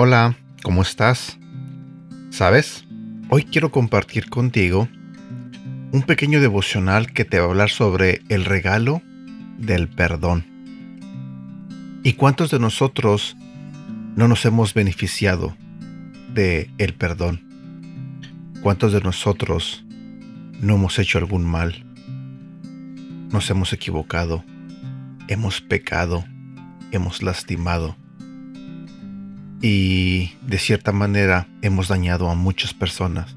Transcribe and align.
Hola, 0.00 0.36
¿cómo 0.62 0.82
estás? 0.82 1.40
¿Sabes? 2.30 2.84
Hoy 3.30 3.42
quiero 3.42 3.72
compartir 3.72 4.30
contigo 4.30 4.86
un 5.90 6.04
pequeño 6.06 6.40
devocional 6.40 7.12
que 7.12 7.24
te 7.24 7.40
va 7.40 7.46
a 7.46 7.48
hablar 7.48 7.68
sobre 7.68 8.22
el 8.28 8.44
regalo 8.44 9.02
del 9.58 9.88
perdón. 9.88 10.46
¿Y 12.04 12.12
cuántos 12.12 12.52
de 12.52 12.60
nosotros 12.60 13.36
no 14.14 14.28
nos 14.28 14.44
hemos 14.44 14.72
beneficiado 14.72 15.56
de 16.32 16.70
el 16.78 16.94
perdón? 16.94 17.42
¿Cuántos 18.62 18.92
de 18.92 19.00
nosotros 19.00 19.84
no 20.60 20.76
hemos 20.76 20.96
hecho 21.00 21.18
algún 21.18 21.44
mal? 21.44 21.84
Nos 23.32 23.50
hemos 23.50 23.72
equivocado, 23.72 24.44
hemos 25.26 25.60
pecado, 25.60 26.24
hemos 26.92 27.20
lastimado 27.20 27.96
y 29.60 30.36
de 30.42 30.58
cierta 30.58 30.92
manera 30.92 31.48
hemos 31.62 31.88
dañado 31.88 32.30
a 32.30 32.34
muchas 32.34 32.74
personas. 32.74 33.36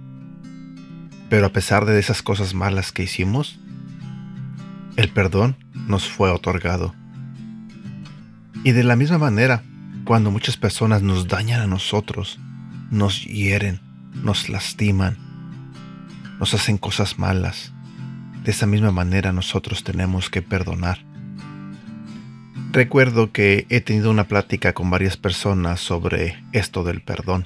Pero 1.29 1.45
a 1.47 1.53
pesar 1.53 1.85
de 1.85 1.97
esas 1.99 2.21
cosas 2.21 2.53
malas 2.53 2.91
que 2.91 3.03
hicimos, 3.03 3.59
el 4.97 5.09
perdón 5.09 5.55
nos 5.87 6.07
fue 6.07 6.29
otorgado. 6.29 6.93
Y 8.63 8.71
de 8.71 8.83
la 8.83 8.95
misma 8.95 9.17
manera, 9.17 9.63
cuando 10.05 10.29
muchas 10.29 10.57
personas 10.57 11.01
nos 11.01 11.27
dañan 11.27 11.61
a 11.61 11.67
nosotros, 11.67 12.39
nos 12.91 13.23
hieren, 13.23 13.79
nos 14.13 14.49
lastiman, 14.49 15.17
nos 16.39 16.53
hacen 16.53 16.77
cosas 16.77 17.17
malas, 17.17 17.71
de 18.43 18.51
esa 18.51 18.65
misma 18.65 18.91
manera 18.91 19.31
nosotros 19.31 19.83
tenemos 19.83 20.29
que 20.29 20.41
perdonar. 20.41 21.10
Recuerdo 22.73 23.33
que 23.33 23.65
he 23.67 23.81
tenido 23.81 24.09
una 24.09 24.29
plática 24.29 24.71
con 24.71 24.89
varias 24.89 25.17
personas 25.17 25.81
sobre 25.81 26.41
esto 26.53 26.85
del 26.85 27.01
perdón. 27.01 27.45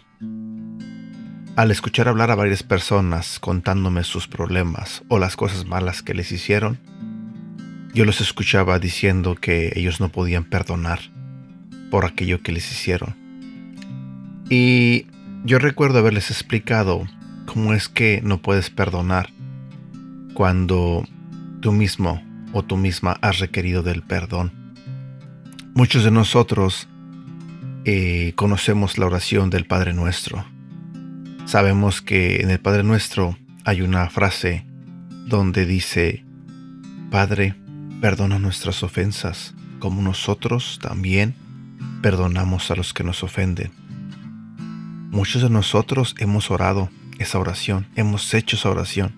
Al 1.56 1.72
escuchar 1.72 2.08
hablar 2.08 2.30
a 2.30 2.36
varias 2.36 2.62
personas 2.62 3.40
contándome 3.40 4.03
sus 4.03 4.28
problemas 4.28 5.02
o 5.08 5.18
las 5.18 5.36
cosas 5.36 5.66
malas 5.66 6.03
que 6.03 6.14
les 6.14 6.31
hicieron, 6.31 6.80
yo 7.92 8.06
los 8.06 8.22
escuchaba 8.22 8.78
diciendo 8.78 9.34
que 9.34 9.73
ellos 9.76 10.00
no 10.00 10.09
podían 10.09 10.44
perdonar 10.44 11.00
por 11.90 12.06
aquello 12.06 12.44
que 12.44 12.52
les 12.52 12.72
hicieron. 12.72 13.16
Y 14.48 15.08
yo 15.44 15.58
recuerdo 15.58 15.98
haberles 15.98 16.30
explicado 16.30 17.08
cómo 17.48 17.73
es 17.73 17.90
que 17.90 18.22
no 18.23 18.44
puedes 18.44 18.70
perdonar 18.70 19.31
cuando 20.36 21.03
tú 21.62 21.72
mismo 21.72 22.22
o 22.53 22.62
tú 22.62 22.78
misma 22.78 23.18
has 23.22 23.40
requerido 23.40 23.81
del 23.81 24.03
perdón. 24.03 24.65
Muchos 25.78 26.06
de 26.06 26.12
nosotros 26.12 26.88
eh, 27.84 28.31
conocemos 28.38 28.98
la 28.98 29.08
oración 29.08 29.50
del 29.50 29.66
Padre 29.66 29.92
Nuestro. 29.92 30.45
Sabemos 31.44 32.02
que 32.02 32.38
en 32.38 32.50
el 32.50 32.62
Padre 32.62 32.84
Nuestro 32.84 33.38
hay 33.66 33.81
una 33.81 34.09
frase 34.09 34.66
donde 35.28 35.66
dice, 35.66 36.23
Padre, 37.12 37.56
perdona 38.00 38.40
nuestras 38.40 38.84
ofensas, 38.84 39.53
como 39.80 40.02
nosotros 40.02 40.80
también 40.81 41.36
perdonamos 42.02 42.72
a 42.72 42.76
los 42.76 42.94
que 42.94 43.03
nos 43.03 43.22
ofenden. 43.22 43.73
Muchos 45.12 45.42
de 45.42 45.50
nosotros 45.50 46.16
hemos 46.20 46.52
orado 46.52 46.90
esa 47.20 47.38
oración, 47.38 47.86
hemos 47.98 48.34
hecho 48.34 48.56
esa 48.56 48.70
oración, 48.70 49.14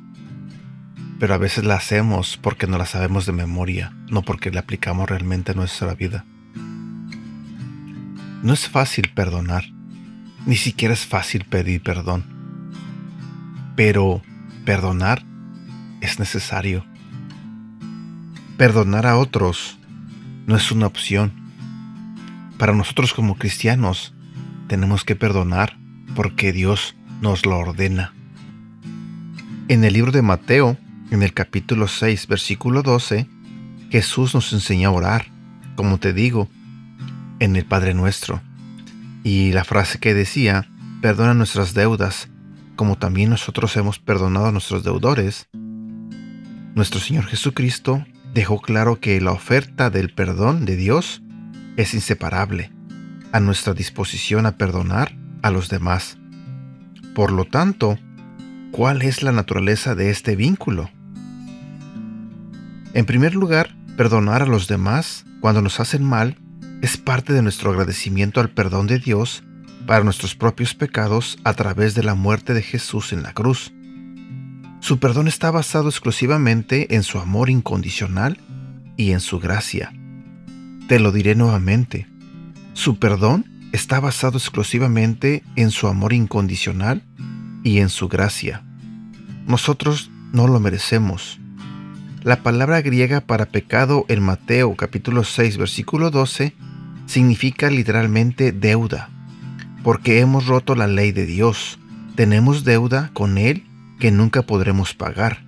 pero 1.19 1.35
a 1.35 1.37
veces 1.37 1.65
la 1.65 1.75
hacemos 1.75 2.35
porque 2.35 2.65
no 2.65 2.79
la 2.79 2.87
sabemos 2.87 3.27
de 3.27 3.33
memoria, 3.33 3.95
no 4.09 4.23
porque 4.23 4.49
la 4.49 4.61
aplicamos 4.61 5.07
realmente 5.07 5.51
a 5.51 5.55
nuestra 5.55 5.93
vida. 5.93 6.25
No 8.43 8.53
es 8.53 8.67
fácil 8.67 9.09
perdonar, 9.13 9.65
ni 10.45 10.55
siquiera 10.55 10.93
es 10.93 11.05
fácil 11.05 11.45
pedir 11.45 11.81
perdón. 11.81 12.23
Pero 13.75 14.21
perdonar 14.65 15.23
es 16.01 16.19
necesario. 16.19 16.85
Perdonar 18.57 19.05
a 19.05 19.17
otros 19.17 19.77
no 20.45 20.55
es 20.55 20.71
una 20.71 20.87
opción. 20.87 21.33
Para 22.57 22.73
nosotros 22.73 23.13
como 23.13 23.35
cristianos 23.35 24.13
tenemos 24.67 25.03
que 25.03 25.15
perdonar 25.15 25.77
porque 26.15 26.53
Dios 26.53 26.95
nos 27.21 27.45
lo 27.45 27.57
ordena. 27.57 28.13
En 29.67 29.83
el 29.83 29.93
libro 29.93 30.11
de 30.11 30.21
Mateo, 30.21 30.77
en 31.11 31.23
el 31.23 31.33
capítulo 31.33 31.87
6, 31.87 32.27
versículo 32.27 32.83
12, 32.83 33.27
Jesús 33.89 34.33
nos 34.33 34.53
enseña 34.53 34.89
a 34.89 34.91
orar, 34.91 35.27
como 35.75 35.97
te 35.97 36.13
digo, 36.13 36.49
en 37.39 37.55
el 37.55 37.65
Padre 37.65 37.93
Nuestro. 37.93 38.41
Y 39.23 39.51
la 39.51 39.63
frase 39.63 39.99
que 39.99 40.13
decía, 40.13 40.69
perdona 41.01 41.33
nuestras 41.33 41.73
deudas, 41.73 42.29
como 42.75 42.97
también 42.97 43.29
nosotros 43.29 43.75
hemos 43.77 43.99
perdonado 43.99 44.47
a 44.47 44.51
nuestros 44.51 44.83
deudores. 44.83 45.47
Nuestro 46.75 46.99
Señor 46.99 47.25
Jesucristo 47.25 48.05
dejó 48.33 48.61
claro 48.61 48.99
que 48.99 49.19
la 49.19 49.31
oferta 49.31 49.89
del 49.89 50.13
perdón 50.13 50.65
de 50.65 50.75
Dios 50.75 51.21
es 51.75 51.93
inseparable 51.93 52.71
a 53.31 53.39
nuestra 53.39 53.73
disposición 53.73 54.45
a 54.45 54.57
perdonar 54.57 55.15
a 55.41 55.51
los 55.51 55.69
demás. 55.69 56.17
Por 57.13 57.31
lo 57.31 57.45
tanto, 57.45 57.97
¿cuál 58.71 59.01
es 59.01 59.23
la 59.23 59.31
naturaleza 59.31 59.95
de 59.95 60.09
este 60.09 60.35
vínculo? 60.35 60.89
En 62.93 63.05
primer 63.05 63.35
lugar, 63.35 63.75
perdonar 63.97 64.43
a 64.43 64.47
los 64.47 64.67
demás 64.67 65.25
cuando 65.41 65.61
nos 65.61 65.79
hacen 65.79 66.03
mal 66.03 66.37
es 66.81 66.97
parte 66.97 67.33
de 67.33 67.41
nuestro 67.41 67.71
agradecimiento 67.71 68.39
al 68.39 68.49
perdón 68.49 68.87
de 68.87 68.99
Dios 68.99 69.43
para 69.87 70.03
nuestros 70.03 70.35
propios 70.35 70.75
pecados 70.75 71.37
a 71.43 71.53
través 71.53 71.95
de 71.95 72.03
la 72.03 72.13
muerte 72.13 72.53
de 72.53 72.61
Jesús 72.61 73.13
en 73.13 73.23
la 73.23 73.33
cruz. 73.33 73.73
Su 74.79 74.99
perdón 74.99 75.27
está 75.27 75.49
basado 75.49 75.89
exclusivamente 75.89 76.95
en 76.95 77.03
su 77.03 77.19
amor 77.19 77.49
incondicional 77.49 78.37
y 78.95 79.11
en 79.11 79.21
su 79.21 79.39
gracia. 79.39 79.91
Te 80.87 80.99
lo 80.99 81.11
diré 81.11 81.35
nuevamente. 81.35 82.07
Su 82.73 82.99
perdón 82.99 83.45
está 83.71 83.99
basado 83.99 84.37
exclusivamente 84.37 85.43
en 85.55 85.71
su 85.71 85.87
amor 85.87 86.13
incondicional 86.13 87.03
y 87.63 87.79
en 87.79 87.89
su 87.89 88.07
gracia. 88.07 88.63
Nosotros 89.47 90.11
no 90.31 90.47
lo 90.47 90.59
merecemos. 90.59 91.39
La 92.23 92.43
palabra 92.43 92.81
griega 92.81 93.21
para 93.21 93.47
pecado 93.47 94.05
en 94.09 94.21
Mateo 94.21 94.75
capítulo 94.75 95.23
6 95.23 95.57
versículo 95.57 96.11
12 96.11 96.53
significa 97.07 97.71
literalmente 97.71 98.51
deuda, 98.51 99.09
porque 99.83 100.19
hemos 100.19 100.45
roto 100.45 100.75
la 100.75 100.87
ley 100.87 101.11
de 101.11 101.25
Dios. 101.25 101.79
Tenemos 102.15 102.63
deuda 102.63 103.09
con 103.13 103.37
Él 103.37 103.65
que 103.99 104.11
nunca 104.11 104.43
podremos 104.43 104.93
pagar. 104.93 105.43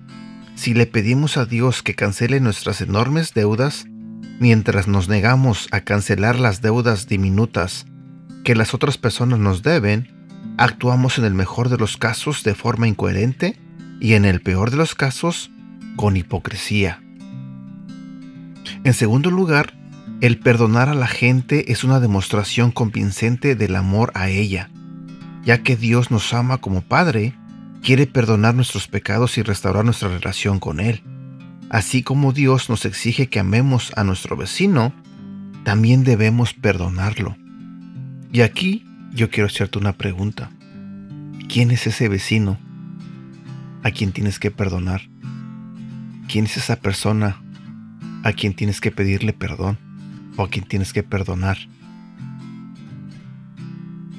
Si 0.56 0.74
le 0.74 0.86
pedimos 0.86 1.36
a 1.36 1.46
Dios 1.46 1.82
que 1.82 1.94
cancele 1.94 2.40
nuestras 2.40 2.80
enormes 2.80 3.32
deudas, 3.34 3.86
mientras 4.40 4.88
nos 4.88 5.08
negamos 5.08 5.68
a 5.70 5.82
cancelar 5.82 6.40
las 6.40 6.60
deudas 6.60 7.06
diminutas 7.06 7.86
que 8.44 8.54
las 8.54 8.74
otras 8.74 8.98
personas 8.98 9.38
nos 9.38 9.62
deben, 9.62 10.08
actuamos 10.56 11.18
en 11.18 11.24
el 11.24 11.34
mejor 11.34 11.68
de 11.68 11.76
los 11.76 11.96
casos 11.96 12.42
de 12.42 12.54
forma 12.54 12.88
incoherente 12.88 13.58
y 14.00 14.14
en 14.14 14.24
el 14.24 14.40
peor 14.40 14.70
de 14.70 14.78
los 14.78 14.94
casos 14.94 15.50
con 15.96 16.16
hipocresía. 16.16 17.02
En 18.84 18.94
segundo 18.94 19.30
lugar, 19.30 19.74
el 20.20 20.38
perdonar 20.38 20.90
a 20.90 20.94
la 20.94 21.06
gente 21.06 21.72
es 21.72 21.82
una 21.82 21.98
demostración 21.98 22.72
convincente 22.72 23.54
del 23.54 23.74
amor 23.74 24.12
a 24.14 24.28
ella, 24.28 24.70
ya 25.44 25.62
que 25.62 25.76
Dios 25.76 26.10
nos 26.10 26.34
ama 26.34 26.58
como 26.58 26.82
Padre, 26.82 27.34
quiere 27.82 28.06
perdonar 28.06 28.54
nuestros 28.54 28.86
pecados 28.86 29.38
y 29.38 29.42
restaurar 29.42 29.84
nuestra 29.84 30.10
relación 30.10 30.60
con 30.60 30.80
Él. 30.80 31.02
Así 31.70 32.02
como 32.02 32.32
Dios 32.32 32.68
nos 32.68 32.84
exige 32.84 33.28
que 33.28 33.40
amemos 33.40 33.92
a 33.96 34.04
nuestro 34.04 34.36
vecino, 34.36 34.92
también 35.64 36.04
debemos 36.04 36.52
perdonarlo. 36.52 37.36
Y 38.30 38.42
aquí 38.42 38.84
yo 39.14 39.30
quiero 39.30 39.46
hacerte 39.46 39.78
una 39.78 39.94
pregunta. 39.94 40.50
¿Quién 41.48 41.70
es 41.70 41.86
ese 41.86 42.08
vecino 42.08 42.58
a 43.82 43.90
quien 43.90 44.12
tienes 44.12 44.38
que 44.38 44.50
perdonar? 44.50 45.00
¿Quién 46.28 46.44
es 46.44 46.58
esa 46.58 46.76
persona 46.76 47.40
a 48.22 48.32
quien 48.34 48.52
tienes 48.52 48.82
que 48.82 48.90
pedirle 48.90 49.32
perdón? 49.32 49.89
O 50.36 50.44
a 50.44 50.48
quien 50.48 50.64
tienes 50.64 50.92
que 50.92 51.02
perdonar. 51.02 51.58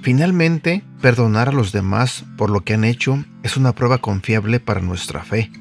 Finalmente, 0.01 0.83
perdonar 0.99 1.49
a 1.49 1.51
los 1.51 1.71
demás 1.71 2.25
por 2.35 2.49
lo 2.49 2.61
que 2.61 2.73
han 2.73 2.83
hecho 2.83 3.23
es 3.43 3.55
una 3.55 3.73
prueba 3.73 3.99
confiable 3.99 4.59
para 4.59 4.81
nuestra 4.81 5.23
fe. 5.23 5.51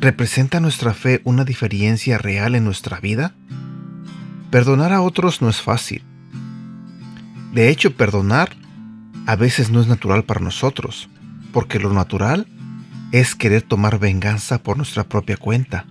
¿Representa 0.00 0.60
nuestra 0.60 0.92
fe 0.92 1.20
una 1.24 1.44
diferencia 1.44 2.18
real 2.18 2.54
en 2.54 2.64
nuestra 2.64 3.00
vida? 3.00 3.34
Perdonar 4.50 4.92
a 4.92 5.00
otros 5.00 5.40
no 5.40 5.48
es 5.48 5.62
fácil. 5.62 6.02
De 7.52 7.68
hecho, 7.68 7.96
perdonar 7.96 8.50
a 9.26 9.36
veces 9.36 9.70
no 9.70 9.80
es 9.80 9.86
natural 9.86 10.24
para 10.24 10.40
nosotros, 10.40 11.08
porque 11.52 11.78
lo 11.78 11.92
natural 11.92 12.46
es 13.12 13.34
querer 13.34 13.62
tomar 13.62 13.98
venganza 13.98 14.62
por 14.62 14.76
nuestra 14.76 15.04
propia 15.04 15.36
cuenta. 15.36 15.86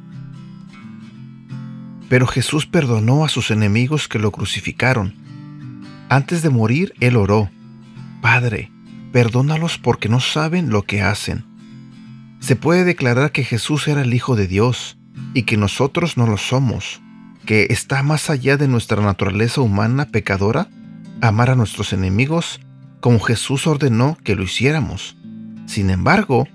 Pero 2.11 2.27
Jesús 2.27 2.65
perdonó 2.65 3.23
a 3.23 3.29
sus 3.29 3.51
enemigos 3.51 4.09
que 4.09 4.19
lo 4.19 4.33
crucificaron. 4.33 5.13
Antes 6.09 6.41
de 6.41 6.49
morir, 6.49 6.93
él 6.99 7.15
oró, 7.15 7.49
Padre, 8.21 8.69
perdónalos 9.13 9.77
porque 9.77 10.09
no 10.09 10.19
saben 10.19 10.71
lo 10.71 10.81
que 10.81 11.01
hacen. 11.01 11.45
Se 12.41 12.57
puede 12.57 12.83
declarar 12.83 13.31
que 13.31 13.45
Jesús 13.45 13.87
era 13.87 14.01
el 14.01 14.13
Hijo 14.13 14.35
de 14.35 14.47
Dios 14.47 14.97
y 15.33 15.43
que 15.43 15.55
nosotros 15.55 16.17
no 16.17 16.27
lo 16.27 16.35
somos, 16.35 16.99
que 17.45 17.67
está 17.69 18.03
más 18.03 18.29
allá 18.29 18.57
de 18.57 18.67
nuestra 18.67 19.01
naturaleza 19.01 19.61
humana 19.61 20.07
pecadora, 20.07 20.67
amar 21.21 21.49
a 21.49 21.55
nuestros 21.55 21.93
enemigos 21.93 22.59
como 22.99 23.21
Jesús 23.21 23.67
ordenó 23.67 24.17
que 24.21 24.35
lo 24.35 24.43
hiciéramos. 24.43 25.15
Sin 25.65 25.89
embargo, 25.89 26.45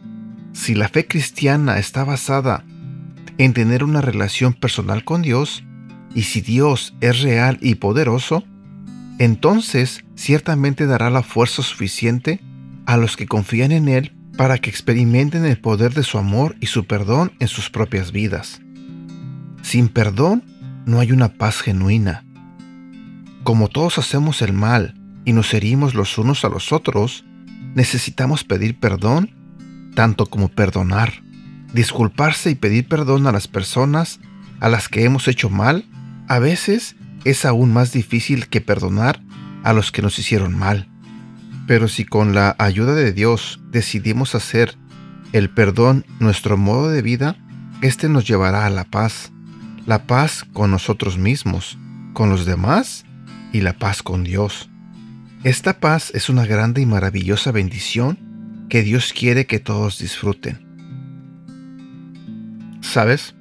si 0.53 0.75
la 0.75 0.91
fe 0.91 1.07
cristiana 1.07 1.79
está 1.79 2.05
basada 2.05 2.63
en 3.39 3.53
tener 3.53 3.85
una 3.85 4.01
relación 4.01 4.55
personal 4.55 5.05
con 5.05 5.23
Dios, 5.23 5.65
y 6.15 6.23
si 6.23 6.41
Dios 6.41 6.95
es 7.01 7.21
real 7.21 7.59
y 7.61 7.75
poderoso, 7.75 8.45
entonces 9.19 10.05
ciertamente 10.15 10.87
dará 10.87 11.11
la 11.11 11.23
fuerza 11.23 11.63
suficiente 11.63 12.41
a 12.87 12.97
los 12.97 13.17
que 13.17 13.27
confían 13.27 13.73
en 13.73 13.89
Él 13.89 14.13
para 14.37 14.59
que 14.59 14.71
experimenten 14.71 15.45
el 15.45 15.59
poder 15.59 15.95
de 15.95 16.03
su 16.03 16.19
amor 16.19 16.57
y 16.61 16.67
su 16.67 16.87
perdón 16.87 17.33
en 17.41 17.49
sus 17.49 17.71
propias 17.71 18.13
vidas. 18.13 18.61
Sin 19.63 19.89
perdón 19.89 20.45
no 20.87 21.01
hay 21.01 21.13
una 21.13 21.35
paz 21.35 21.61
genuina. 21.61 22.25
Como 23.43 23.69
todos 23.69 23.99
hacemos 23.99 24.43
el 24.43 24.53
mal 24.53 24.95
y 25.25 25.33
nos 25.33 25.53
herimos 25.55 25.95
los 25.95 26.19
unos 26.19 26.45
a 26.45 26.49
los 26.49 26.73
otros, 26.73 27.25
necesitamos 27.75 28.45
pedir 28.45 28.79
perdón 28.79 29.31
tanto 29.95 30.27
como 30.27 30.49
perdonar, 30.49 31.23
disculparse 31.77 32.51
y 32.51 32.55
pedir 32.55 32.89
perdón 32.89 33.27
a 33.27 33.33
las 33.33 33.47
personas 33.47 34.19
a 34.61 34.69
las 34.69 34.89
que 34.89 35.05
hemos 35.05 35.29
hecho 35.29 35.51
mal, 35.51 35.85
a 36.27 36.39
veces 36.39 36.97
es 37.25 37.45
aún 37.45 37.73
más 37.73 37.93
difícil 37.93 38.49
que 38.49 38.63
perdonar 38.63 39.21
a 39.63 39.73
los 39.75 39.93
que 39.93 40.03
nos 40.03 40.19
hicieron 40.19 40.57
mal. 40.59 40.89
Pero 41.69 41.89
si 41.89 42.05
con 42.05 42.35
la 42.35 42.57
ayuda 42.59 42.95
de 42.95 43.13
Dios 43.13 43.61
decidimos 43.71 44.35
hacer 44.35 44.77
el 45.33 45.51
perdón 45.51 46.07
nuestro 46.19 46.57
modo 46.57 46.89
de 46.89 47.03
vida, 47.03 47.37
este 47.83 48.09
nos 48.09 48.27
llevará 48.27 48.65
a 48.65 48.71
la 48.71 48.85
paz, 48.85 49.31
la 49.85 50.07
paz 50.07 50.45
con 50.53 50.71
nosotros 50.71 51.19
mismos, 51.19 51.79
con 52.15 52.31
los 52.31 52.47
demás 52.47 53.05
y 53.53 53.61
la 53.61 53.75
paz 53.75 54.03
con 54.03 54.25
Dios. 54.25 54.71
Esta 55.45 55.79
paz 55.79 56.11
es 56.15 56.31
una 56.31 56.47
grande 56.47 56.81
y 56.81 56.87
maravillosa 56.87 57.53
bendición 57.53 58.67
que 58.71 58.83
Dios 58.83 59.13
quiere 59.13 59.47
que 59.47 59.59
todos 59.59 59.99
disfruten. 59.99 60.66
¿Sabes? 62.97 63.35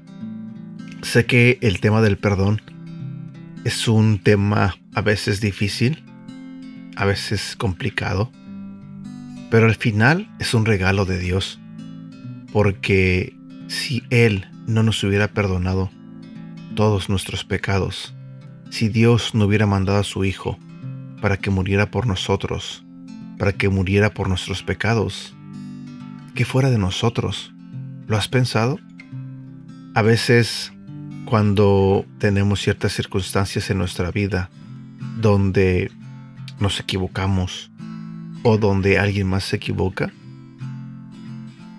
Sé 1.01 1.25
que 1.25 1.59
el 1.61 1.79
tema 1.79 2.01
del 2.01 2.17
perdón 2.17 2.61
es 3.63 3.87
un 3.87 4.19
tema 4.19 4.75
a 4.93 4.99
veces 4.99 5.39
difícil, 5.39 6.03
a 6.97 7.05
veces 7.05 7.55
complicado, 7.55 8.33
pero 9.49 9.67
al 9.67 9.75
final 9.75 10.29
es 10.39 10.53
un 10.53 10.65
regalo 10.65 11.05
de 11.05 11.19
Dios, 11.19 11.61
porque 12.51 13.33
si 13.69 14.03
Él 14.09 14.45
no 14.67 14.83
nos 14.83 15.01
hubiera 15.05 15.29
perdonado 15.29 15.89
todos 16.75 17.07
nuestros 17.07 17.45
pecados, 17.45 18.13
si 18.71 18.89
Dios 18.89 19.35
no 19.35 19.45
hubiera 19.45 19.65
mandado 19.65 19.99
a 19.99 20.03
su 20.03 20.25
Hijo 20.25 20.59
para 21.21 21.37
que 21.37 21.49
muriera 21.49 21.91
por 21.91 22.07
nosotros, 22.07 22.83
para 23.37 23.53
que 23.53 23.69
muriera 23.69 24.13
por 24.13 24.27
nuestros 24.27 24.63
pecados. 24.63 25.33
¿Qué 26.33 26.43
fuera 26.43 26.71
de 26.71 26.77
nosotros? 26.77 27.53
¿Lo 28.05 28.17
has 28.17 28.27
pensado? 28.27 28.79
A 29.95 30.01
veces, 30.01 30.73
cuando 31.23 32.05
tenemos 32.17 32.59
ciertas 32.59 32.91
circunstancias 32.91 33.69
en 33.69 33.77
nuestra 33.77 34.11
vida 34.11 34.49
donde 35.21 35.89
nos 36.59 36.81
equivocamos 36.81 37.71
o 38.43 38.57
donde 38.57 38.99
alguien 38.99 39.27
más 39.27 39.45
se 39.45 39.55
equivoca, 39.55 40.11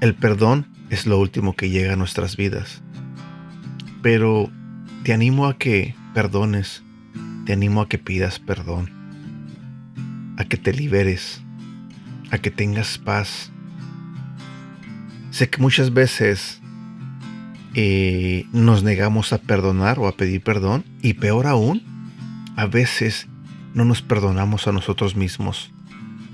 el 0.01 0.15
perdón 0.15 0.67
es 0.89 1.05
lo 1.05 1.19
último 1.19 1.55
que 1.55 1.69
llega 1.69 1.93
a 1.93 1.97
nuestras 1.97 2.39
vidas. 2.39 2.81
Pero 4.01 4.51
te 5.03 5.13
animo 5.13 5.45
a 5.45 5.59
que 5.59 5.95
perdones, 6.15 6.83
te 7.45 7.53
animo 7.53 7.83
a 7.83 7.89
que 7.91 7.99
pidas 7.99 8.39
perdón, 8.39 8.91
a 10.39 10.47
que 10.47 10.57
te 10.57 10.73
liberes, 10.73 11.43
a 12.31 12.39
que 12.39 12.51
tengas 12.51 12.97
paz. 12.97 13.53
Sé 15.31 15.51
que 15.51 15.61
muchas 15.61 15.93
veces 15.93 16.63
eh, 17.79 18.47
nos 18.53 18.83
negamos 18.83 19.35
a 19.35 19.39
perdonar 19.39 19.99
o 19.99 20.09
a 20.09 20.17
pedir 20.17 20.43
perdón 20.43 20.83
y 21.03 21.13
peor 21.13 21.47
aún, 21.47 21.83
a 22.57 22.65
veces 22.65 23.29
no 23.75 23.85
nos 23.85 24.01
perdonamos 24.01 24.67
a 24.67 24.73
nosotros 24.73 25.15
mismos 25.15 25.75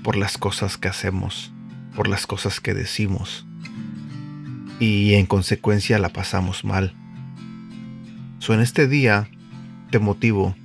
por 0.03 0.15
las 0.15 0.37
cosas 0.37 0.77
que 0.77 0.87
hacemos, 0.87 1.51
por 1.97 2.07
las 2.07 2.27
cosas 2.27 2.61
que 2.61 2.73
decimos 2.73 3.45
y 4.79 5.15
en 5.15 5.25
consecuencia 5.25 5.99
la 5.99 6.13
pasamos 6.13 6.63
mal. 6.63 6.93
So, 8.39 8.53
en 8.53 8.61
este 8.61 8.87
día 8.87 9.27
te 9.91 9.99
motivo 9.99 10.55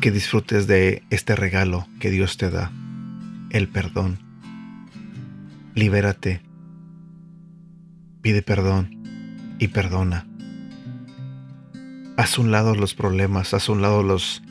que 0.00 0.10
disfrutes 0.10 0.66
de 0.66 1.04
este 1.10 1.36
regalo 1.36 1.86
que 2.00 2.10
Dios 2.10 2.36
te 2.36 2.50
da, 2.50 2.72
el 3.50 3.68
perdón. 3.68 4.18
Libérate, 5.76 6.42
pide 8.22 8.42
perdón 8.42 8.99
y 9.60 9.68
perdona. 9.68 10.26
Haz 12.16 12.36
a 12.36 12.40
un 12.40 12.50
lado 12.50 12.74
los 12.74 12.94
problemas, 12.94 13.54
haz 13.54 13.68
a 13.68 13.72
un 13.72 13.82
lado 13.82 14.02
los 14.02 14.42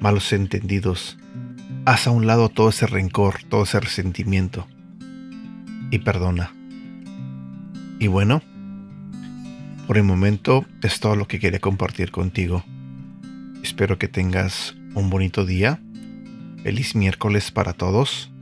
malos 0.00 0.32
entendidos, 0.32 1.16
haz 1.84 2.08
a 2.08 2.10
un 2.10 2.26
lado 2.26 2.48
todo 2.48 2.70
ese 2.70 2.88
rencor, 2.88 3.44
todo 3.48 3.62
ese 3.62 3.78
resentimiento 3.78 4.66
y 5.92 6.00
perdona. 6.00 6.52
Y 8.00 8.08
bueno, 8.08 8.42
por 9.86 9.96
el 9.96 10.02
momento 10.02 10.64
es 10.82 10.98
todo 10.98 11.14
lo 11.14 11.28
que 11.28 11.38
quería 11.38 11.60
compartir 11.60 12.10
contigo. 12.10 12.64
Espero 13.62 13.98
que 13.98 14.08
tengas 14.08 14.74
un 14.94 15.10
bonito 15.10 15.46
día. 15.46 15.80
Feliz 16.64 16.96
miércoles 16.96 17.52
para 17.52 17.74
todos. 17.74 18.32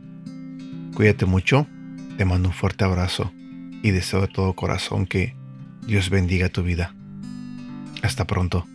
Cuídate 0.95 1.27
mucho 1.27 1.67
te 2.17 2.25
mando 2.25 2.51
un 2.51 2.55
fuerte 2.55 2.85
abrazo 2.85 3.33
y 3.83 3.91
deseo 3.91 4.21
de 4.21 4.29
todo 4.29 4.55
corazón 4.55 5.07
que 5.07 5.35
Dios 5.87 6.11
bendiga 6.11 6.49
tu 6.49 6.63
vida. 6.63 6.95
Hasta 8.03 8.27
pronto. 8.27 8.67